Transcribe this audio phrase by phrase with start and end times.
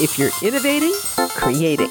[0.00, 0.92] If you're innovating,
[1.30, 1.90] creating,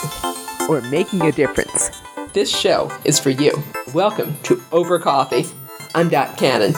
[0.70, 1.90] or making a difference,
[2.32, 3.52] this show is for you.
[3.94, 5.46] Welcome to Over Coffee.
[5.94, 6.74] I'm Dot Cannon.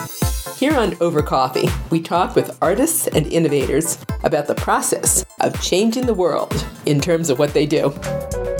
[0.56, 6.06] Here on Over Coffee, we talk with artists and innovators about the process of changing
[6.06, 7.90] the world in terms of what they do.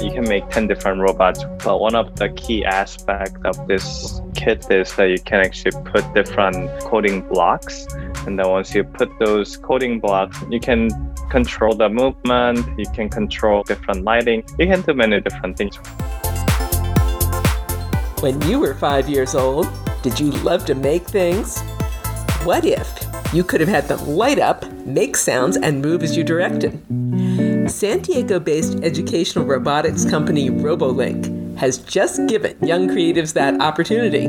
[0.03, 4.66] You can make 10 different robots, but one of the key aspects of this kit
[4.71, 7.87] is that you can actually put different coding blocks.
[8.27, 10.89] And then once you put those coding blocks, you can
[11.28, 15.77] control the movement, you can control different lighting, you can do many different things.
[18.23, 19.69] When you were five years old,
[20.03, 21.61] did you love to make things?
[22.45, 22.89] What if
[23.34, 26.80] you could have had them light up, make sounds, and move as you directed?
[27.70, 34.28] San Diego based educational robotics company RoboLink has just given young creatives that opportunity.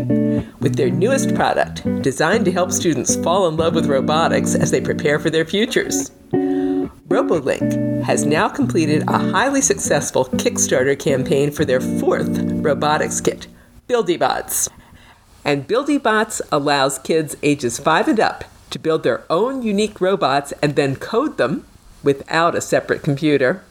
[0.60, 4.80] With their newest product, designed to help students fall in love with robotics as they
[4.80, 6.12] prepare for their futures.
[6.32, 13.48] RoboLink has now completed a highly successful Kickstarter campaign for their fourth robotics kit,
[13.90, 14.70] BuildyBots.
[15.44, 20.76] And BuildyBots allows kids ages 5 and up to build their own unique robots and
[20.76, 21.66] then code them
[22.04, 23.64] without a separate computer.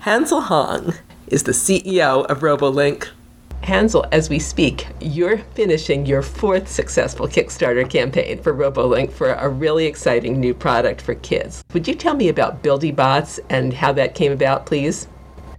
[0.00, 0.94] Hansol Hong
[1.26, 3.08] is the CEO of RoboLink.
[3.62, 9.48] Hansol, as we speak, you're finishing your fourth successful Kickstarter campaign for RoboLink for a
[9.48, 11.62] really exciting new product for kids.
[11.74, 15.08] Would you tell me about BuildyBots and how that came about, please?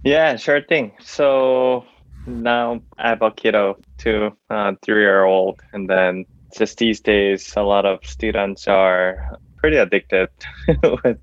[0.02, 0.92] Yeah, sure thing.
[1.00, 1.84] So
[2.26, 6.24] now I have a kiddo, two, uh, three-year-old, and then
[6.56, 10.28] just these days, a lot of students are pretty addicted
[11.04, 11.18] with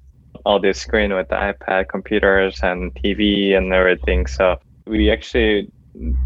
[0.50, 4.26] all this screen with the iPad, computers, and TV and everything.
[4.26, 5.72] So we actually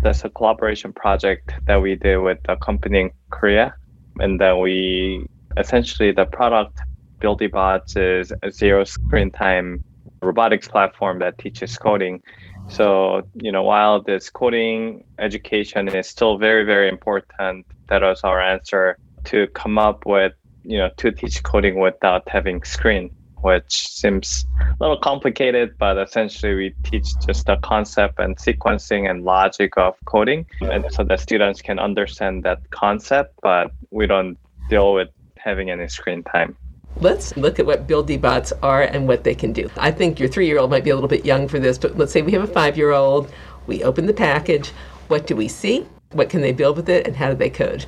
[0.02, 3.76] that's a collaboration project that we did with a company in Korea,
[4.20, 5.26] and then we
[5.58, 6.80] essentially the product
[7.22, 9.84] BuildyBots is a zero screen time
[10.22, 12.22] robotics platform that teaches coding.
[12.70, 18.42] So, you know, while this coding education is still very, very important, that was our
[18.42, 20.32] answer to come up with,
[20.64, 23.12] you know, to teach coding without having screen,
[23.44, 29.24] which seems a little complicated, but essentially we teach just the concept and sequencing and
[29.24, 30.46] logic of coding.
[30.62, 34.38] And so that students can understand that concept, but we don't
[34.70, 36.56] deal with having any screen time.
[37.02, 39.70] Let's look at what build bots are and what they can do.
[39.78, 41.98] I think your three year old might be a little bit young for this, but
[41.98, 43.32] let's say we have a five year old.
[43.68, 44.70] We open the package.
[45.08, 45.86] What do we see?
[46.12, 47.08] What can they build with it?
[47.08, 47.86] And how do they code?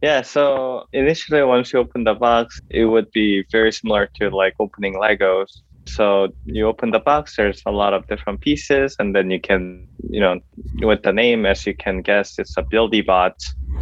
[0.00, 4.54] Yeah, so initially, once you open the box, it would be very similar to like
[4.60, 5.62] opening Legos.
[5.88, 9.88] So you open the box, there's a lot of different pieces, and then you can,
[10.08, 10.38] you know,
[10.82, 13.32] with the name, as you can guess, it's a BuildyBot.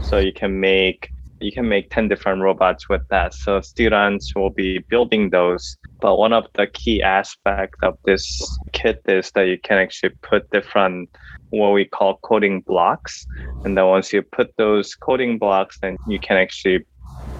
[0.03, 1.11] So you can make
[1.41, 3.35] you can make 10 different robots with that.
[3.35, 5.77] So students will be building those.
[6.01, 8.41] But one of the key aspects of this
[8.73, 11.11] kit is that you can actually put different
[11.51, 13.27] what we call coding blocks.
[13.65, 16.85] And then once you put those coding blocks, then you can actually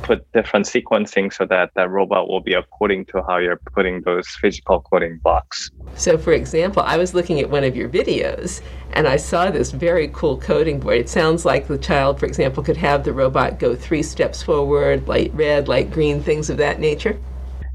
[0.03, 4.29] put different sequencing so that that robot will be according to how you're putting those
[4.41, 5.71] physical coding blocks.
[5.97, 8.63] So, for example, I was looking at one of your videos
[8.93, 10.99] and I saw this very cool coding board.
[10.99, 15.09] It sounds like the child, for example, could have the robot go three steps forward,
[15.09, 17.19] light red, light green, things of that nature.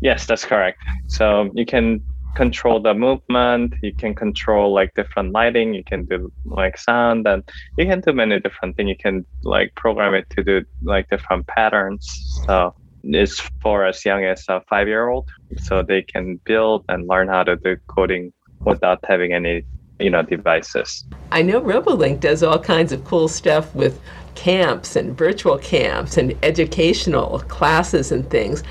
[0.02, 0.82] Yes, that's correct.
[1.08, 2.02] So you can
[2.36, 7.44] control the movement you can control like different lighting you can do like sound and
[7.78, 8.90] you can do many different things.
[8.90, 12.42] You can like program it to do like different patterns.
[12.46, 17.08] So it's for as young as a five year old so they can build and
[17.08, 19.64] learn how to do coding without having any
[20.00, 21.06] you know devices.
[21.32, 24.00] I know robolink does all kinds of cool stuff with
[24.36, 28.64] camps and virtual camps and educational classes and things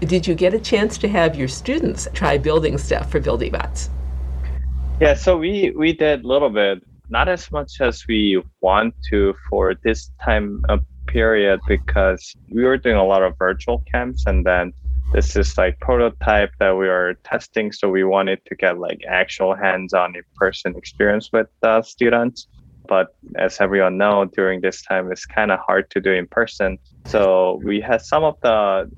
[0.00, 3.88] did you get a chance to have your students try building stuff for BuildyBots?
[5.00, 9.34] Yeah, so we we did a little bit, not as much as we want to
[9.48, 14.44] for this time of period because we were doing a lot of virtual camps and
[14.44, 14.72] then
[15.12, 19.54] this is like prototype that we are testing so we wanted to get like actual
[19.54, 22.46] hands-on in-person experience with the students
[22.88, 26.78] but as everyone know during this time it's kind of hard to do in person
[27.08, 28.90] so we had some of the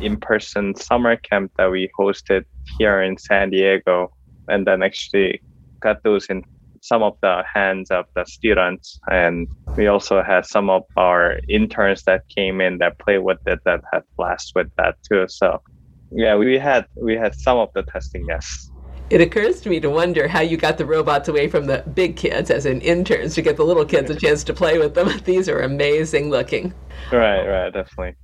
[0.00, 2.42] in-person summer camp that we hosted
[2.76, 4.10] here in San Diego,
[4.48, 5.40] and then actually
[5.80, 6.42] got those in
[6.80, 8.98] some of the hands of the students.
[9.08, 9.46] And
[9.76, 13.82] we also had some of our interns that came in that played with it that
[13.92, 15.26] had blast with that too.
[15.28, 15.62] So
[16.10, 18.71] yeah, we had we had some of the testing, yes.
[19.10, 22.16] It occurs to me to wonder how you got the robots away from the big
[22.16, 25.10] kids, as in interns, to get the little kids a chance to play with them.
[25.24, 26.72] These are amazing looking.
[27.10, 28.14] Right, right, definitely.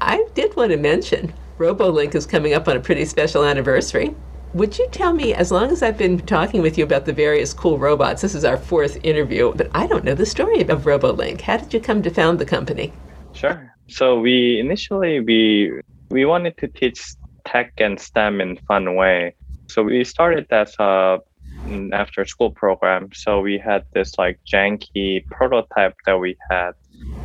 [0.00, 4.14] I did want to mention RoboLink is coming up on a pretty special anniversary.
[4.54, 7.52] Would you tell me, as long as I've been talking with you about the various
[7.52, 11.40] cool robots, this is our fourth interview, but I don't know the story of RoboLink.
[11.40, 12.92] How did you come to found the company?
[13.32, 13.74] Sure.
[13.88, 15.80] So we initially we
[16.10, 17.14] we wanted to teach
[17.44, 19.34] tech and STEM in fun way.
[19.74, 21.18] So we started as a uh,
[21.92, 23.10] after school program.
[23.12, 26.74] So we had this like janky prototype that we had.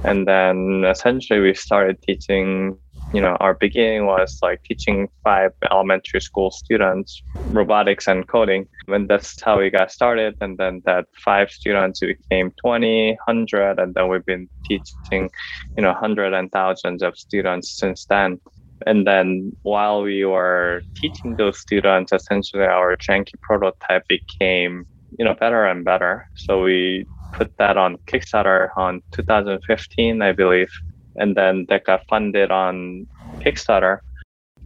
[0.03, 2.75] And then essentially we started teaching,
[3.13, 8.67] you know, our beginning was like teaching five elementary school students robotics and coding.
[8.87, 10.35] And that's how we got started.
[10.41, 13.77] And then that five students became 20, 100.
[13.77, 15.29] And then we've been teaching,
[15.77, 18.39] you know, hundreds and thousands of students since then.
[18.85, 24.85] And then while we were teaching those students, essentially our janky prototype became,
[25.17, 26.27] you know, better and better.
[26.35, 30.69] So we put that on Kickstarter on 2015, I believe.
[31.15, 33.07] And then that got funded on
[33.39, 33.99] Kickstarter.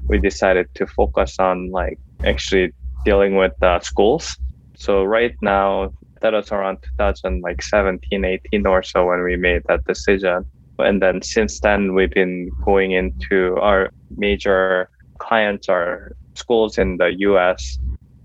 [0.07, 2.71] We decided to focus on like actually
[3.05, 4.37] dealing with uh, schools.
[4.75, 10.45] So right now, that was around 2017, 18 or so when we made that decision.
[10.79, 14.89] And then since then, we've been going into our major
[15.19, 17.77] clients are schools in the US.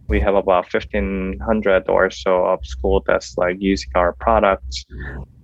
[0.09, 4.87] We have about 1500 or so of school that's like using our products.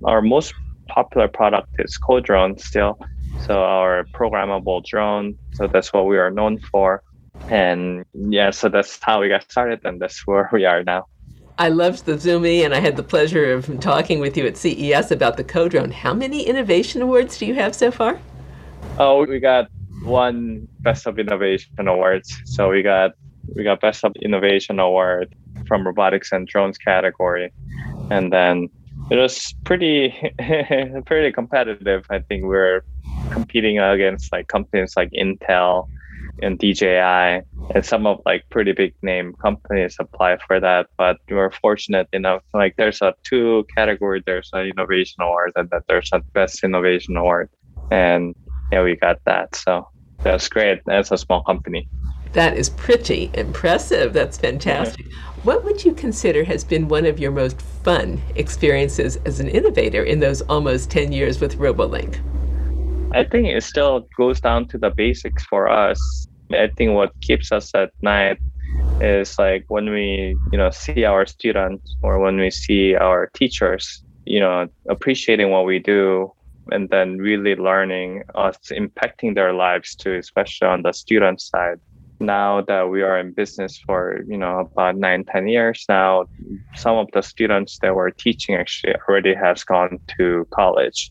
[0.05, 0.55] Our most
[0.89, 2.99] popular product is CoDrone still.
[3.47, 5.37] So our programmable drone.
[5.53, 7.03] So that's what we are known for.
[7.49, 11.06] And yeah, so that's how we got started and that's where we are now.
[11.56, 15.12] I loved the Zumi, and I had the pleasure of talking with you at CES
[15.12, 15.93] about the CoDrone.
[15.93, 18.19] How many innovation awards do you have so far?
[18.99, 19.69] Oh, we got
[20.03, 22.37] one Best of Innovation awards.
[22.45, 23.12] So we got
[23.55, 25.33] we got Best of Innovation award
[25.69, 27.53] from robotics and drones category,
[28.11, 28.69] and then
[29.11, 30.12] it was pretty
[31.06, 32.05] pretty competitive.
[32.11, 32.83] I think we're
[33.31, 35.89] competing against like companies like Intel
[36.44, 37.43] and DJI
[37.75, 40.87] and some of like pretty big name companies apply for that.
[40.96, 45.81] But we're fortunate enough, like there's a two category, there's an innovation award and then
[45.88, 47.49] there's a best innovation award.
[47.91, 48.35] And
[48.70, 49.56] yeah, we got that.
[49.56, 49.88] So
[50.23, 50.81] that's great.
[50.87, 51.88] That's a small company.
[52.32, 54.12] That is pretty impressive.
[54.12, 55.06] That's fantastic.
[55.44, 60.02] What would you consider has been one of your most fun experiences as an innovator
[60.02, 62.20] in those almost 10 years with RoboLink?
[63.14, 66.26] I think it still goes down to the basics for us.
[66.52, 68.38] I think what keeps us at night
[69.00, 74.02] is like when we, you know, see our students or when we see our teachers,
[74.25, 76.32] you know, appreciating what we do
[76.70, 81.81] and then really learning us impacting their lives too, especially on the student side.
[82.20, 86.26] Now that we are in business for, you know, about nine, ten years now,
[86.75, 91.11] some of the students that we're teaching actually already has gone to college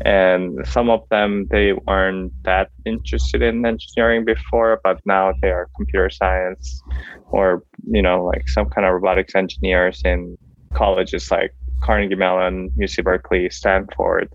[0.00, 5.68] and some of them they weren't that interested in engineering before but now they are
[5.76, 6.82] computer science
[7.30, 10.36] or you know like some kind of robotics engineers in
[10.74, 14.28] colleges like carnegie mellon uc berkeley stanford.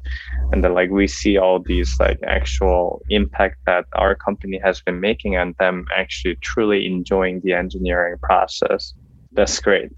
[0.52, 5.00] And then like we see all these like actual impact that our company has been
[5.00, 8.94] making and them actually truly enjoying the engineering process.
[9.32, 9.90] That's great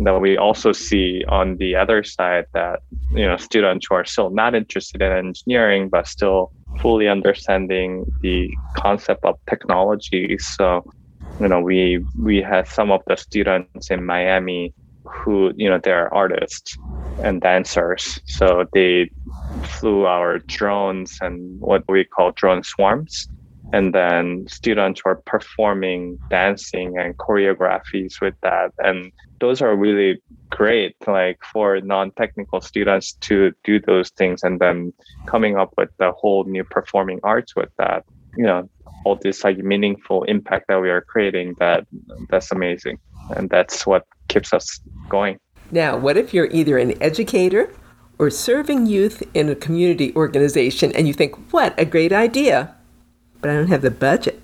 [0.00, 2.80] that we also see on the other side that
[3.10, 8.56] you know students who are still not interested in engineering but still fully understanding the
[8.74, 10.36] concept of technology.
[10.38, 10.82] So
[11.40, 14.72] you know we we had some of the students in miami
[15.04, 16.78] who you know they're artists
[17.22, 18.20] and dancers.
[18.26, 19.10] So they
[19.64, 23.28] flew our drones and what we call drone swarms
[23.72, 28.72] and then students were performing dancing and choreographies with that.
[28.78, 34.92] And those are really great like for non-technical students to do those things and then
[35.26, 38.04] coming up with the whole new performing arts with that.
[38.36, 38.68] You know
[39.04, 41.86] all this like meaningful impact that we are creating that
[42.28, 42.98] that's amazing.
[43.36, 45.38] And that's what keeps us going.
[45.70, 47.72] Now what if you're either an educator
[48.18, 52.74] or serving youth in a community organization and you think what a great idea
[53.40, 54.40] but I don't have the budget.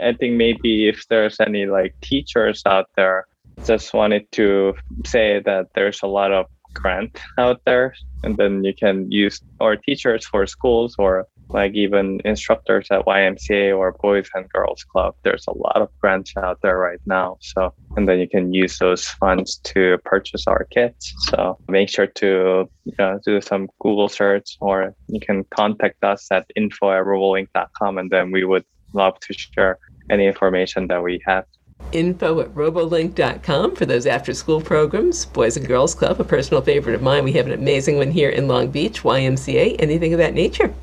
[0.00, 3.26] I think maybe if there's any like teachers out there,
[3.64, 8.74] just wanted to say that there's a lot of grant out there and then you
[8.74, 14.48] can use or teachers for schools or like even instructors at YMCA or Boys and
[14.50, 15.14] Girls Club.
[15.22, 17.38] There's a lot of grants out there right now.
[17.40, 21.14] So, and then you can use those funds to purchase our kits.
[21.30, 26.28] So make sure to you know, do some Google search or you can contact us
[26.30, 29.78] at info at robolink.com and then we would love to share
[30.10, 31.44] any information that we have
[31.92, 35.26] info at robolink.com for those after school programs.
[35.26, 37.24] Boys and Girls Club, a personal favorite of mine.
[37.24, 40.74] We have an amazing one here in Long Beach, YMCA, anything of that nature.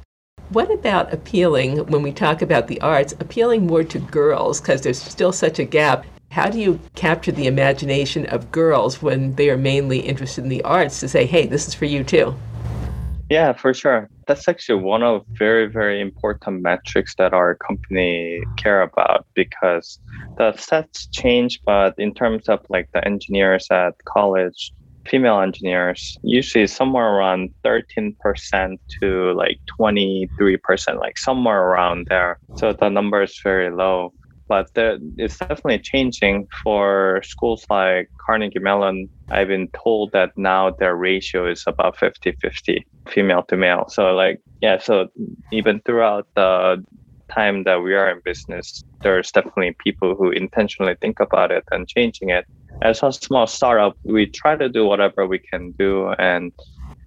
[0.50, 5.02] What about appealing, when we talk about the arts, appealing more to girls because there's
[5.02, 6.06] still such a gap?
[6.30, 10.62] How do you capture the imagination of girls when they are mainly interested in the
[10.62, 12.36] arts to say, hey, this is for you too?
[13.28, 14.08] Yeah, for sure.
[14.28, 19.98] That's actually one of very, very important metrics that our company care about because
[20.38, 24.72] the stats change, but in terms of like the engineers at college,
[25.08, 28.16] female engineers usually somewhere around 13%
[29.02, 30.30] to like 23%,
[31.00, 32.40] like somewhere around there.
[32.56, 34.14] So the number is very low
[34.48, 39.10] but it's definitely changing for schools like Carnegie Mellon.
[39.32, 43.86] I've been told that now their ratio is about 50 50 female to male.
[43.90, 45.08] So, like, yeah, so
[45.52, 46.84] even throughout the
[47.34, 51.88] time that we are in business, there's definitely people who intentionally think about it and
[51.88, 52.46] changing it.
[52.82, 56.52] As a small startup, we try to do whatever we can do and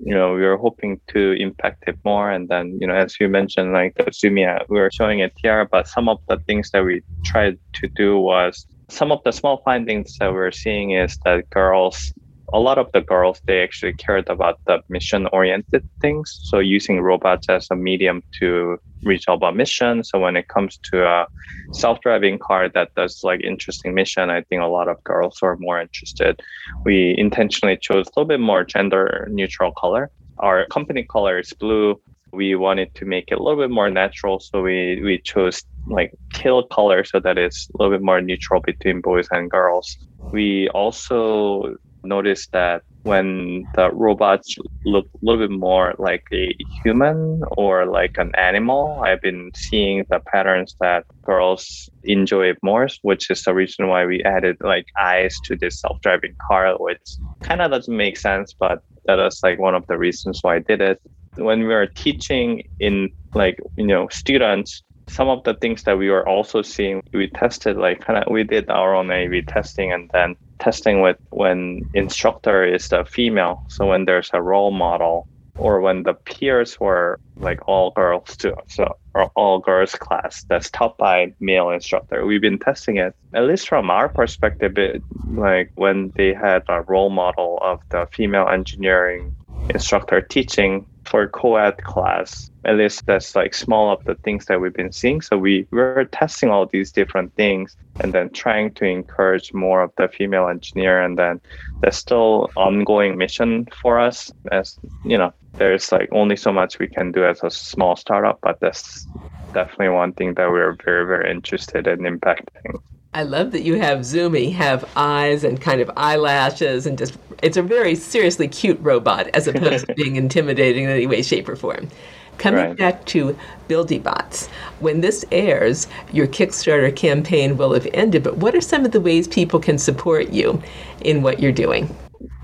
[0.01, 2.31] you know, we are hoping to impact it more.
[2.31, 5.69] And then, you know, as you mentioned, like the Zumia, we were showing it here,
[5.71, 9.61] but some of the things that we tried to do was some of the small
[9.65, 12.13] findings that we're seeing is that girls
[12.53, 16.39] a lot of the girls they actually cared about the mission oriented things.
[16.45, 20.05] So using robots as a medium to resolve a mission.
[20.05, 21.27] So when it comes to a
[21.73, 25.81] self-driving car that does like interesting mission i think a lot of girls are more
[25.81, 26.41] interested.
[26.85, 30.11] We intentionally chose a little bit more gender neutral color.
[30.39, 32.01] Our company color is blue.
[32.33, 36.13] We wanted to make it a little bit more natural so we we chose like
[36.35, 39.97] teal color so that it's a little bit more neutral between boys and girls.
[40.33, 47.41] We also noticed that when the robots look a little bit more like a human
[47.57, 53.43] or like an animal, I've been seeing the patterns that girls enjoy more, which is
[53.43, 57.01] the reason why we added like eyes to this self-driving car, which
[57.43, 60.59] kind of doesn't make sense, but that is like one of the reasons why I
[60.59, 61.01] did it.
[61.37, 66.11] When we were teaching in like, you know, students, some of the things that we
[66.11, 70.11] were also seeing, we tested like kind of we did our own A/B testing, and
[70.13, 73.63] then testing with when instructor is the female.
[73.69, 78.55] So when there's a role model, or when the peers were like all girls too,
[78.69, 82.25] so or all girls class that's taught by male instructor.
[82.25, 84.79] We've been testing it at least from our perspective.
[84.79, 85.03] It,
[85.35, 89.35] like when they had a role model of the female engineering
[89.71, 94.75] instructor teaching for co-ed class at least that's like small of the things that we've
[94.75, 99.55] been seeing so we were testing all these different things and then trying to encourage
[99.55, 101.41] more of the female engineer and then
[101.81, 106.87] there's still ongoing mission for us as you know there's like only so much we
[106.87, 109.07] can do as a small startup but that's
[109.55, 112.79] definitely one thing that we're very very interested in impacting
[113.15, 117.57] I love that you have Zumi have eyes and kind of eyelashes and just it's
[117.57, 121.57] a very seriously cute robot as opposed to being intimidating in any way, shape, or
[121.57, 121.89] form.
[122.39, 122.77] Coming right.
[122.77, 123.37] back to
[123.69, 124.49] BuildyBots,
[124.81, 129.01] when this airs, your Kickstarter campaign will have ended, but what are some of the
[129.01, 130.63] ways people can support you
[131.01, 131.95] in what you're doing?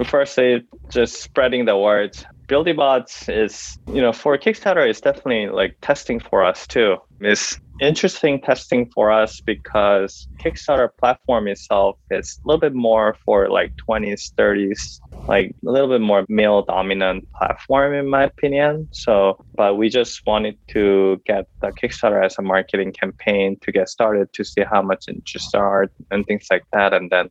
[0.04, 2.16] Firstly, just spreading the word.
[2.48, 6.96] BuildyBots is, you know, for Kickstarter, it's definitely like testing for us too.
[7.20, 13.48] It's interesting testing for us because Kickstarter platform itself is a little bit more for
[13.48, 18.88] like 20s, 30s, like a little bit more male dominant platform in my opinion.
[18.92, 23.88] So, but we just wanted to get the Kickstarter as a marketing campaign to get
[23.88, 26.92] started to see how much interest there are and things like that.
[26.92, 27.30] And then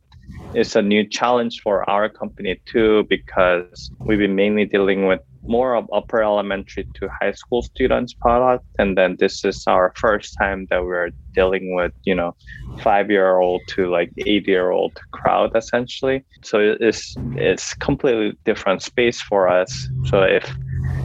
[0.54, 5.74] it's a new challenge for our company too because we've been mainly dealing with more
[5.74, 8.64] of upper elementary to high school students product.
[8.78, 12.34] And then this is our first time that we're dealing with you know
[12.80, 16.24] five year old to like eight year old crowd essentially.
[16.42, 19.88] So it's it's completely different space for us.
[20.06, 20.50] So if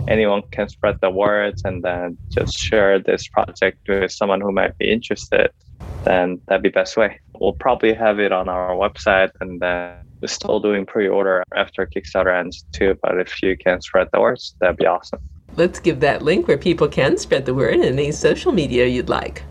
[0.08, 4.78] anyone can spread the words and then just share this project with someone who might
[4.78, 5.50] be interested
[6.04, 10.28] then that'd be best way we'll probably have it on our website and then we're
[10.28, 12.98] still doing pre-order after Kickstarter ends too.
[13.02, 15.20] But if you can spread the words, that'd be awesome.
[15.56, 19.10] Let's give that link where people can spread the word in any social media you'd
[19.10, 19.44] like.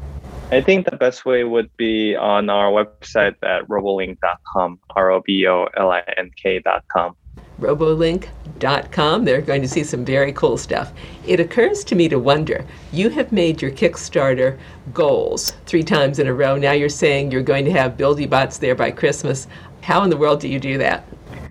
[0.51, 5.47] I think the best way would be on our website at robolink.com, R O B
[5.47, 7.17] O L I N K.com.
[7.61, 8.48] Robolink.com.
[8.61, 10.93] They're going to see some very cool stuff.
[11.27, 14.59] It occurs to me to wonder you have made your Kickstarter
[14.93, 16.57] goals three times in a row.
[16.57, 19.47] Now you're saying you're going to have BuildyBots there by Christmas.
[19.83, 21.05] How in the world do you do that?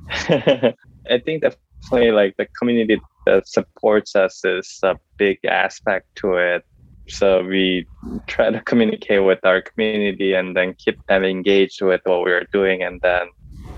[1.10, 6.66] I think definitely like the community that supports us is a big aspect to it.
[7.10, 7.88] So we
[8.28, 12.84] try to communicate with our community and then keep them engaged with what we're doing
[12.84, 13.28] and then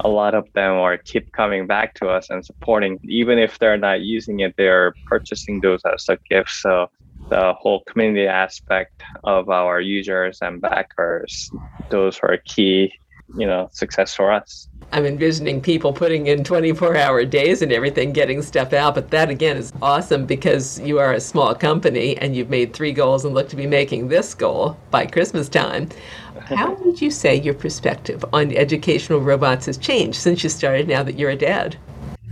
[0.02, 3.78] a lot of them are keep coming back to us and supporting even if they're
[3.78, 6.90] not using it they're purchasing those as a gift so
[7.28, 11.52] the whole community aspect of our users and backers,
[11.90, 12.94] those are key,
[13.38, 14.68] you know, success for us.
[14.92, 18.96] I'm envisioning people putting in 24 hour days and everything, getting stuff out.
[18.96, 22.92] But that again is awesome because you are a small company and you've made three
[22.92, 25.90] goals and look to be making this goal by Christmas time.
[26.56, 31.04] How would you say your perspective on educational robots has changed since you started now
[31.04, 31.78] that you're a dad?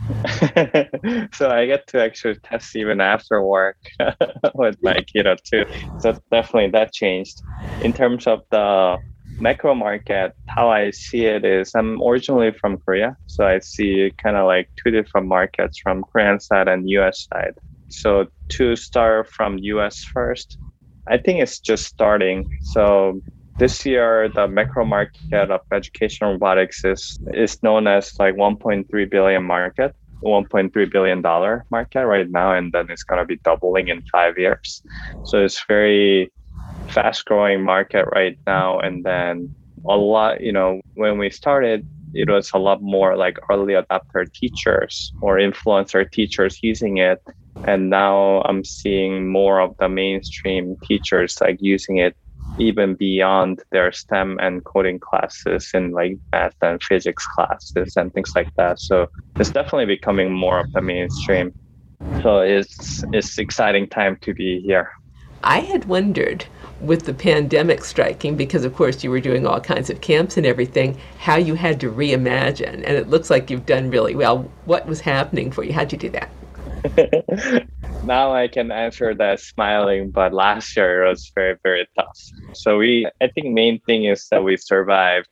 [1.34, 3.78] so I get to actually test even after work
[4.56, 5.66] with my kiddo too.
[6.00, 7.42] So definitely that changed.
[7.84, 8.98] In terms of the
[9.40, 13.16] macro market, how I see it is I'm originally from Korea.
[13.28, 17.54] So I see kind of like two different markets from Korean side and US side.
[17.90, 20.58] So to start from US first,
[21.08, 22.50] I think it's just starting.
[22.74, 23.22] So
[23.58, 29.44] this year the macro market of education robotics is is known as like 1.3 billion
[29.44, 34.02] market 1.3 billion dollar market right now and then it's going to be doubling in
[34.12, 34.82] five years.
[35.24, 36.32] So it's very
[36.88, 39.52] fast growing market right now and then
[39.88, 44.26] a lot you know when we started it was a lot more like early adopter
[44.34, 47.20] teachers or influencer teachers using it.
[47.66, 52.16] And now i'm seeing more of the mainstream teachers like using it
[52.58, 58.34] even beyond their STEM and coding classes in like math and physics classes and things
[58.36, 58.80] like that.
[58.80, 61.54] So it's definitely becoming more of the mainstream.
[62.22, 64.92] So it's it's exciting time to be here.
[65.44, 66.46] I had wondered
[66.82, 70.46] with the pandemic striking, because of course you were doing all kinds of camps and
[70.46, 72.76] everything, how you had to reimagine.
[72.76, 74.50] And it looks like you've done really well.
[74.66, 75.74] What was happening for you?
[75.74, 76.30] How'd you do that?
[78.01, 82.17] now I can answer that smiling, but last year it was very, very tough.
[82.53, 85.29] So we, I think main thing is that we survived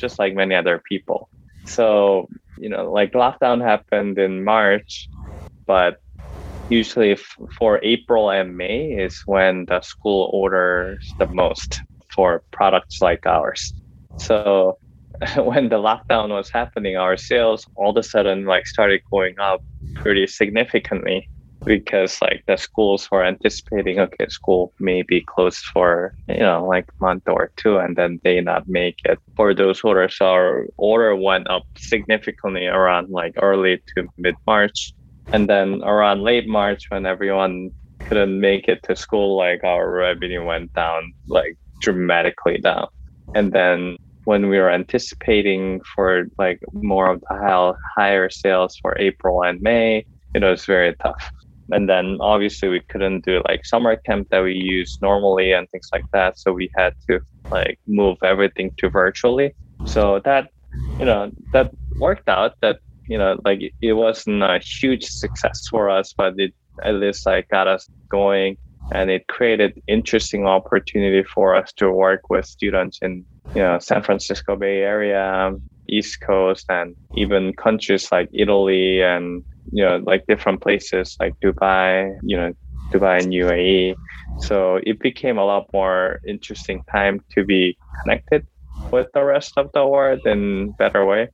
[0.00, 1.28] just like many other people.
[1.66, 5.08] So, you know, like lockdown happened in March,
[5.66, 5.98] but
[6.68, 11.80] usually f- for April and May is when the school orders the most
[12.14, 13.74] for products like ours.
[14.16, 14.78] So
[15.36, 19.62] when the lockdown was happening, our sales all of a sudden like started going up
[19.94, 21.28] pretty significantly
[21.66, 26.86] because like the schools were anticipating okay school may be closed for you know like
[27.02, 29.18] month or two and then they not make it.
[29.36, 34.94] For those orders our order went up significantly around like early to mid march
[35.32, 37.70] and then around late march when everyone
[38.08, 42.86] couldn't make it to school like our revenue went down like dramatically down.
[43.34, 43.96] And then
[44.30, 50.06] when we were anticipating for like more of the higher sales for April and May,
[50.36, 51.32] it was very tough.
[51.72, 55.88] And then obviously we couldn't do like summer camp that we use normally and things
[55.92, 56.38] like that.
[56.38, 57.18] So we had to
[57.50, 59.52] like move everything to virtually.
[59.84, 60.50] So that,
[61.00, 65.90] you know, that worked out that, you know, like it wasn't a huge success for
[65.90, 68.58] us, but it at least like got us going
[68.92, 74.02] and it created interesting opportunity for us to work with students in you know San
[74.02, 80.24] Francisco Bay Area, um, East Coast, and even countries like Italy and you know like
[80.28, 82.52] different places like Dubai, you know
[82.94, 83.96] Dubai and UAE.
[84.36, 88.44] So it became a lot more interesting time to be connected
[88.90, 91.28] with the rest of the world in better way.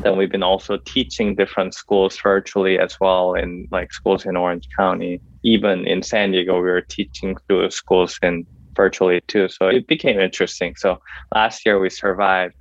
[0.00, 4.66] Then we've been also teaching different schools virtually as well in like schools in Orange
[4.76, 5.20] County.
[5.44, 9.48] Even in San Diego, we were teaching through schools in virtually too.
[9.48, 10.74] So it became interesting.
[10.76, 10.98] So
[11.34, 12.54] last year we survived.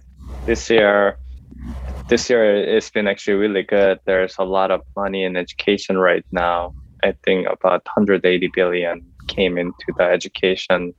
[0.45, 1.17] This year,
[2.09, 3.99] this year it's been actually really good.
[4.05, 6.73] There's a lot of money in education right now.
[7.03, 10.93] I think about 180 billion came into the education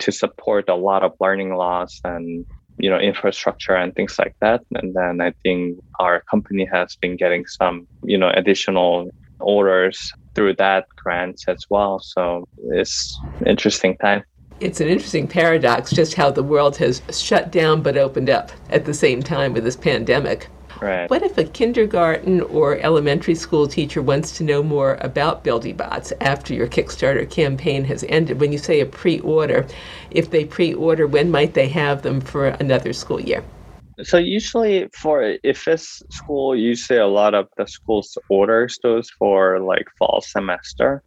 [0.00, 2.46] to support a lot of learning loss and
[2.78, 4.62] you know infrastructure and things like that.
[4.74, 9.10] And then i think our company has been getting some you know additional
[9.40, 11.98] orders through that grants as well.
[11.98, 14.22] So it's interesting time.
[14.60, 18.84] It's an interesting paradox just how the world has shut down but opened up at
[18.84, 20.48] the same time with this pandemic.
[20.80, 21.10] Right.
[21.10, 26.54] What if a kindergarten or elementary school teacher wants to know more about BuildyBots after
[26.54, 28.40] your Kickstarter campaign has ended?
[28.40, 29.66] When you say a pre order,
[30.10, 33.42] if they pre order, when might they have them for another school year?
[34.02, 39.58] So usually for if it's school, usually a lot of the schools orders those for
[39.58, 41.02] like fall semester.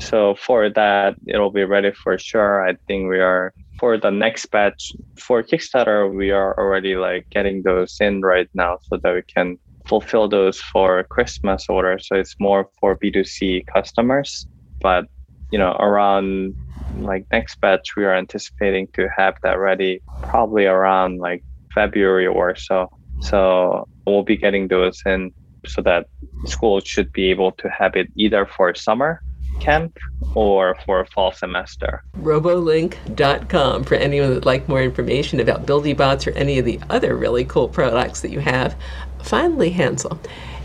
[0.00, 2.66] So for that, it'll be ready for sure.
[2.66, 6.12] I think we are for the next batch for Kickstarter.
[6.14, 10.60] We are already like getting those in right now so that we can fulfill those
[10.60, 11.98] for Christmas order.
[11.98, 14.46] So it's more for B2C customers.
[14.80, 15.06] But
[15.50, 16.54] you know, around
[16.98, 21.42] like next batch, we are anticipating to have that ready probably around like
[21.74, 22.88] February or so.
[23.20, 25.32] So we'll be getting those in
[25.66, 26.06] so that
[26.46, 29.20] schools should be able to have it either for summer
[29.60, 29.98] camp
[30.34, 32.02] or for a fall semester.
[32.18, 37.44] Robolink.com for anyone that'd like more information about BuildyBots or any of the other really
[37.44, 38.76] cool products that you have.
[39.22, 40.18] Finally, Hansol,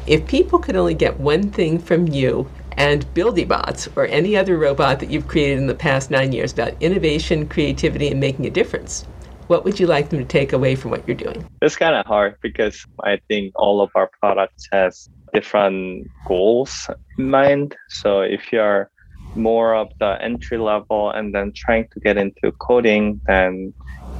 [0.07, 4.99] if people could only get one thing from you and BuildyBots or any other robot
[4.99, 9.05] that you've created in the past nine years about innovation, creativity, and making a difference,
[9.47, 11.45] what would you like them to take away from what you're doing?
[11.61, 17.29] It's kind of hard because I think all of our products has different goals in
[17.29, 17.75] mind.
[17.89, 18.89] So if you're
[19.35, 23.73] more of the entry level and then trying to get into coding, then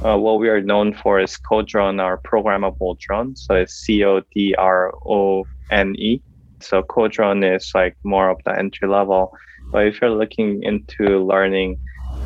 [0.04, 3.36] uh, what we are known for is CoDrone, our programmable drone.
[3.36, 6.22] So it's C O D R O N E.
[6.60, 9.32] So CoDrone is like more of the entry level.
[9.70, 11.78] But if you're looking into learning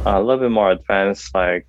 [0.04, 1.66] a little bit more advanced, like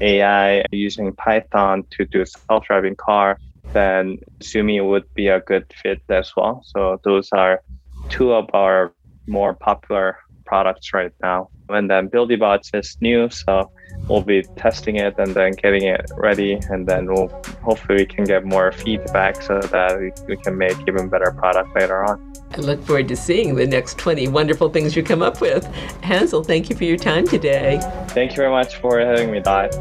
[0.00, 3.38] AI using Python to do self-driving car,
[3.72, 6.62] then Zumi would be a good fit as well.
[6.64, 7.62] So those are
[8.08, 8.92] two of our
[9.26, 11.50] more popular products right now.
[11.68, 13.70] And then BuildyBots is new, so
[14.08, 17.28] we'll be testing it and then getting it ready, and then we'll
[17.62, 21.74] hopefully we can get more feedback so that we, we can make even better product
[21.74, 22.32] later on.
[22.52, 25.66] I look forward to seeing the next 20 wonderful things you come up with.
[26.02, 27.80] Hansol, thank you for your time today.
[28.10, 29.74] Thank you very much for having me, Dot.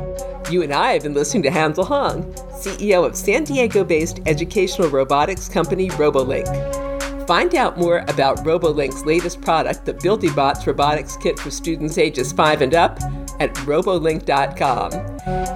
[0.50, 4.90] You and I have been listening to Hansol Hong, CEO of San Diego based educational
[4.90, 6.46] robotics company RoboLink.
[7.26, 12.62] Find out more about RoboLink's latest product, the BuildyBots Robotics Kit for students ages 5
[12.62, 13.00] and up,
[13.40, 14.94] at robolink.com.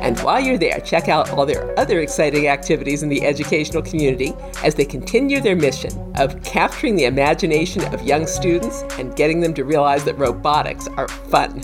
[0.02, 4.34] And while you're there, check out all their other exciting activities in the educational community
[4.64, 9.54] as they continue their mission of capturing the imagination of young students and getting them
[9.54, 11.62] to realize that robotics are fun.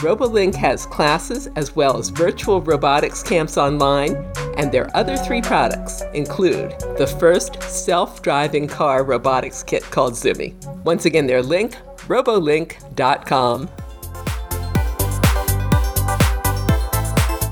[0.00, 4.14] RoboLink has classes as well as virtual robotics camps online,
[4.56, 10.54] and their other three products include the first self driving car robotics kit called Zumi.
[10.84, 11.76] Once again, their link
[12.10, 13.68] robolink.com.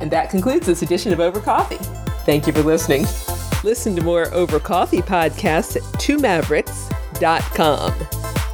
[0.08, 1.76] And that concludes this edition of Over Coffee.
[2.24, 3.04] Thank you for listening.
[3.62, 7.92] Listen to more Over Coffee podcasts at twomaverix.com.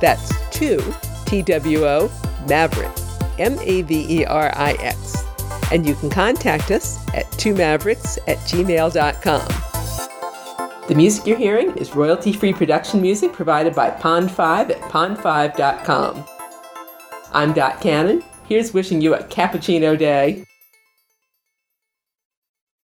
[0.01, 0.83] That's two,
[1.27, 2.11] T W O,
[2.49, 3.07] Mavericks.
[3.39, 5.23] M A V E R I X.
[5.71, 9.47] And you can contact us at twomaverix at gmail.com.
[10.89, 16.25] The music you're hearing is royalty free production music provided by Pond5 at pond5.com.
[17.33, 18.25] I'm Dot Cannon.
[18.49, 20.45] Here's wishing you a cappuccino day.